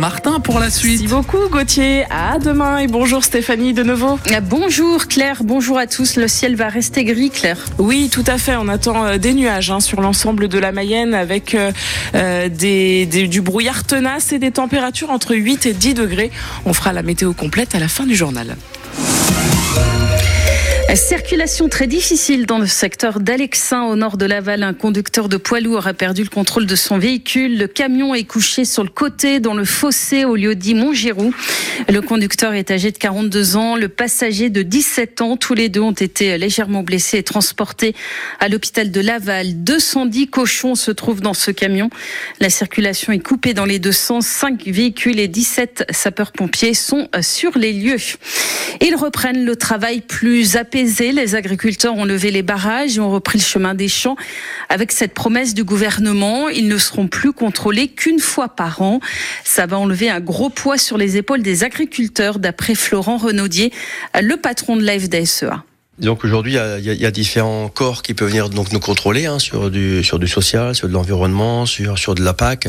[0.00, 1.02] Martin pour la suite.
[1.02, 2.06] Merci beaucoup Gauthier.
[2.08, 4.18] À demain et bonjour Stéphanie de nouveau.
[4.44, 6.16] Bonjour Claire, bonjour à tous.
[6.16, 7.58] Le ciel va rester gris Claire.
[7.76, 8.56] Oui, tout à fait.
[8.56, 11.70] On attend euh, des nuages hein, sur l'ensemble de la Mayenne avec euh,
[12.14, 16.30] euh, des, des, du brouillard tenace et des températures entre 8 et 10 degrés.
[16.64, 18.56] On fera la météo complète à la fin du journal.
[20.96, 24.64] Circulation très difficile dans le secteur d'Alexin au nord de Laval.
[24.64, 27.58] Un conducteur de poids lourd a perdu le contrôle de son véhicule.
[27.58, 31.32] Le camion est couché sur le côté dans le fossé au lieu dit Montgiroux.
[31.88, 35.36] Le conducteur est âgé de 42 ans, le passager de 17 ans.
[35.36, 37.94] Tous les deux ont été légèrement blessés et transportés
[38.40, 39.62] à l'hôpital de Laval.
[39.62, 41.88] 210 cochons se trouvent dans ce camion.
[42.40, 44.26] La circulation est coupée dans les deux sens.
[44.26, 47.96] 5 véhicules et 17 sapeurs-pompiers sont sur les lieux.
[48.80, 53.38] Ils reprennent le travail plus apaisé les agriculteurs ont levé les barrages et ont repris
[53.38, 54.16] le chemin des champs.
[54.68, 59.00] Avec cette promesse du gouvernement, ils ne seront plus contrôlés qu'une fois par an.
[59.44, 63.72] Ça va enlever un gros poids sur les épaules des agriculteurs, d'après Florent Renaudier,
[64.20, 65.64] le patron de la FDSEA.
[65.98, 69.70] Donc aujourd'hui, il y, a, différents corps qui peuvent venir donc nous contrôler hein, sur
[69.70, 72.68] du sur du social, sur de l'environnement, sur sur de la PAC.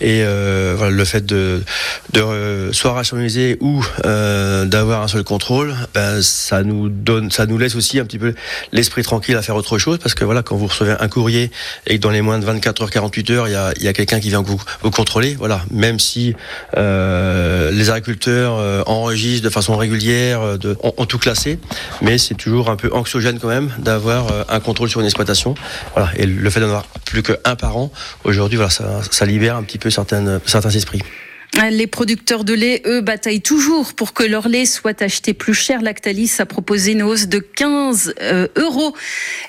[0.00, 1.64] Et euh, voilà, le fait de,
[2.12, 7.46] de euh, soit rationaliser ou euh, d'avoir un seul contrôle, ben, ça nous donne, ça
[7.46, 8.34] nous laisse aussi un petit peu
[8.70, 11.50] l'esprit tranquille à faire autre chose parce que voilà, quand vous recevez un courrier
[11.86, 13.92] et que dans les moins de 24 heures, 48 heures, il y a, y a
[13.92, 16.34] quelqu'un qui vient vous, vous contrôler, voilà, même si
[16.76, 21.58] les agriculteurs enregistrent de façon régulière, de, ont tout classé,
[22.02, 25.54] mais c'est toujours un peu anxiogène quand même d'avoir euh, un contrôle sur une exploitation.
[25.94, 26.10] Voilà.
[26.16, 27.90] Et le fait d'en avoir plus qu'un par an,
[28.24, 31.02] aujourd'hui, voilà, ça, libère un petit peu certaines, certains esprits.
[31.58, 35.82] Les producteurs de lait, eux, bataillent toujours pour que leur lait soit acheté plus cher.
[35.82, 38.94] Lactalis a proposé une hausse de 15 euh, euros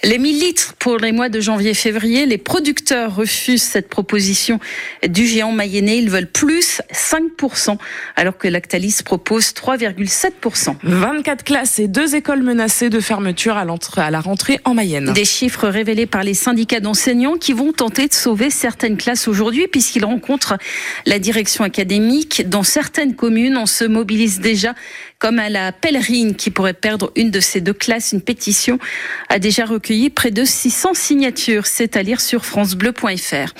[0.03, 2.25] les 1000 litres pour les mois de janvier-février.
[2.25, 4.59] Les producteurs refusent cette proposition
[5.07, 5.99] du géant mayennais.
[5.99, 7.77] Ils veulent plus 5%,
[8.15, 10.77] alors que Lactalis propose 3,7%.
[10.81, 13.65] 24 classes et deux écoles menacées de fermeture à,
[13.97, 15.13] à la rentrée en Mayenne.
[15.13, 19.67] Des chiffres révélés par les syndicats d'enseignants qui vont tenter de sauver certaines classes aujourd'hui
[19.67, 20.57] puisqu'ils rencontrent
[21.05, 21.98] la direction académique
[22.45, 24.73] dans certaines communes, on se mobilise déjà
[25.19, 28.13] comme à la Pèlerine qui pourrait perdre une de ses deux classes.
[28.13, 28.79] Une pétition
[29.27, 31.65] a déjà recueilli près de 600 signatures.
[31.65, 33.53] C'est à lire sur francebleu.fr.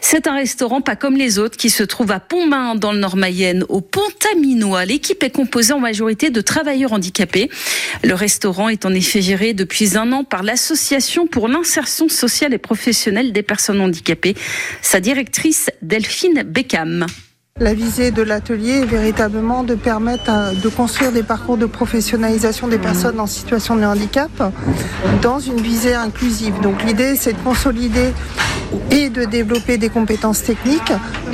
[0.00, 3.64] C'est un restaurant pas comme les autres qui se trouve à Pontmain dans le Nord-Mayenne,
[3.68, 4.84] au Pont-Aminois.
[4.84, 7.50] L'équipe est composée en majorité de travailleurs handicapés.
[8.02, 12.58] Le restaurant est en effet géré depuis un an par l'Association pour l'insertion sociale et
[12.58, 14.34] professionnelle des personnes handicapées.
[14.82, 17.06] Sa directrice Delphine Beckham.
[17.58, 22.76] La visée de l'atelier est véritablement de permettre de construire des parcours de professionnalisation des
[22.76, 24.52] personnes en situation de handicap
[25.22, 26.60] dans une visée inclusive.
[26.60, 28.12] Donc l'idée c'est de consolider
[28.90, 30.92] et de développer des compétences techniques,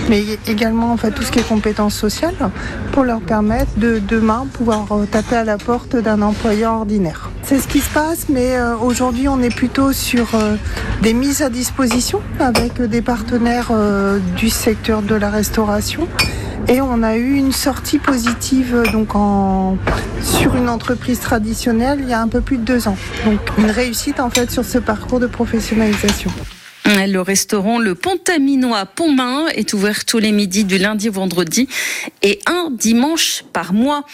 [0.08, 2.50] mais également en fait, tout ce qui est compétences sociales
[2.92, 7.30] pour leur permettre de demain pouvoir euh, taper à la porte d'un employeur ordinaire.
[7.42, 10.56] C'est ce qui se passe, mais euh, aujourd'hui on est plutôt sur euh,
[11.02, 13.72] des mises à disposition avec des partenaires
[14.36, 16.06] du secteur de la restauration.
[16.68, 19.10] Et on a eu une sortie positive donc
[20.22, 22.96] sur une entreprise traditionnelle il y a un peu plus de deux ans.
[23.24, 26.30] Donc une réussite en fait sur ce parcours de professionnalisation.
[26.94, 31.66] Le restaurant Le Pontaminois Pontmain est ouvert tous les midis du lundi au vendredi
[32.20, 34.04] et un dimanche par mois.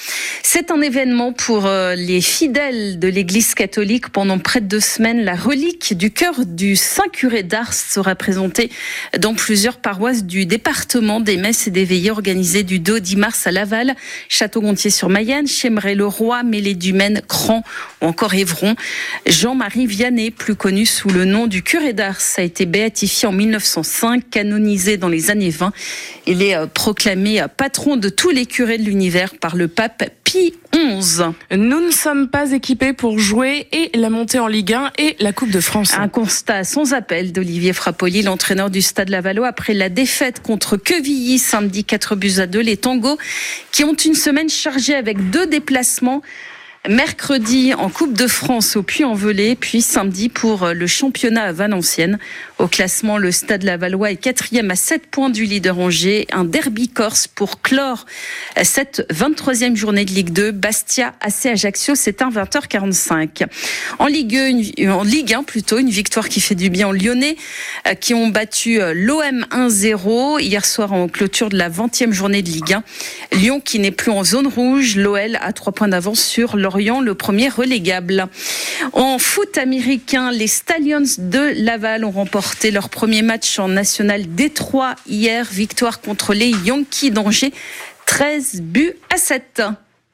[0.45, 4.11] C'est un événement pour euh, les fidèles de l'Église catholique.
[4.11, 8.71] Pendant près de deux semaines, la relique du cœur du Saint Curé d'Ars sera présentée
[9.19, 13.17] dans plusieurs paroisses du département des messes et des veillées organisées du 2 au 10
[13.17, 13.97] mars à Laval,
[14.29, 17.65] Château-Gontier-sur-Mayenne, Chémeray-le-Roi, Mêlée-du-Maine, Cran
[18.01, 18.77] ou encore Évron.
[19.27, 24.31] Jean-Marie Vianney, plus connu sous le nom du Curé d'Ars, a été béatifié en 1905,
[24.31, 25.73] canonisé dans les années 20.
[26.27, 30.05] Il est euh, proclamé euh, patron de tous les curés de l'univers par le pape
[30.25, 31.23] Pie XI.
[31.51, 35.33] Nous ne sommes pas équipés pour jouer et la montée en Ligue 1 et la
[35.33, 35.95] Coupe de France.
[35.99, 41.39] Un constat sans appel d'Olivier Frappoli, l'entraîneur du Stade Lavallois, après la défaite contre Quevilly
[41.39, 42.61] samedi 4 buts à 2.
[42.61, 43.19] Les tangos
[43.73, 46.23] qui ont une semaine chargée avec deux déplacements
[46.89, 52.19] mercredi en Coupe de France au Puy-en-Velay, puis samedi pour le championnat à Valenciennes.
[52.59, 56.27] Au classement, le Stade Lavallois est quatrième à 7 points du leader Angers.
[56.33, 58.05] Un derby corse pour clore
[58.65, 60.51] cette 23e journée de Ligue 2.
[60.51, 63.47] Bastia, AC Ajaccio, c'est un 20h45.
[63.99, 64.37] En Ligue
[64.79, 67.37] 1, en Ligue 1 plutôt, une victoire qui fait du bien aux Lyonnais,
[67.87, 72.43] euh, qui ont battu euh, l'OM 1-0 hier soir en clôture de la 20e journée
[72.43, 72.83] de Ligue 1.
[73.37, 77.15] Lyon qui n'est plus en zone rouge, l'OL a 3 points d'avance sur Lorient, le
[77.15, 78.27] premier relégable.
[78.93, 84.95] En foot américain, les Stallions de Laval ont remporté leur premier match en national Détroit
[85.09, 85.47] hier.
[85.51, 87.55] Victoire contre les Yankees d'Angers.
[88.05, 89.63] 13 buts à 7.